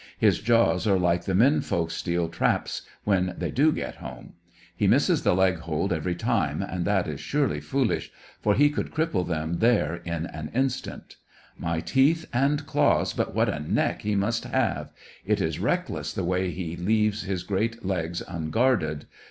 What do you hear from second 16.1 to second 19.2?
the way he leaves his great legs unguarded.